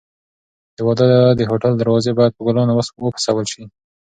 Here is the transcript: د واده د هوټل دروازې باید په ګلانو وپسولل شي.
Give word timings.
د 0.75 0.77
واده 0.87 1.07
د 1.39 1.41
هوټل 1.49 1.73
دروازې 1.77 2.11
باید 2.17 2.35
په 2.35 2.41
ګلانو 2.47 2.73
وپسولل 3.05 3.47
شي. 3.53 3.63